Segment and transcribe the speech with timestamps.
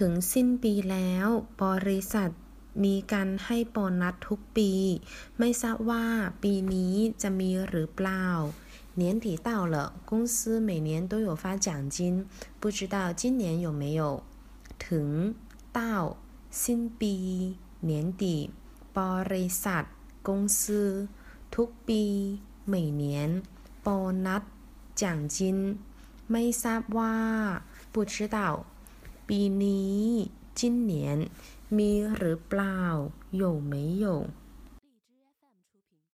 [0.04, 1.26] ึงสิ้นปีแล้ว
[1.62, 2.30] บริษัท
[2.84, 4.72] มีการให้โบนัสทุกปี
[5.38, 6.04] ไม่ทราบว่า
[6.42, 8.26] ปีนี้จะมีหรือเปล่า
[9.00, 9.76] 年底到了，
[10.08, 10.36] 公司
[10.68, 11.96] 每年都有发奖金，
[12.60, 14.02] 不知道今年有没有？
[14.84, 15.08] ถึง
[15.76, 15.80] 到
[16.62, 17.14] สิ้นปี
[17.90, 18.22] 年底
[18.96, 18.98] บ
[19.32, 19.84] ริษัท
[20.26, 20.28] 公
[20.58, 20.60] 司
[21.54, 22.02] ทุกปี
[22.72, 23.04] 每年
[23.82, 23.88] โบ
[24.26, 24.42] นัส
[25.00, 25.02] 奖
[25.34, 25.36] 金
[26.30, 27.14] ไม่ทราบว่า
[27.92, 28.38] 不知道
[29.30, 30.00] ปีนี้
[30.58, 30.60] 今
[30.90, 30.92] 年
[31.76, 32.80] มีหรือเปล่า
[33.40, 34.04] 有没有